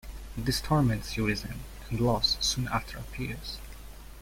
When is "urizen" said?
1.13-1.57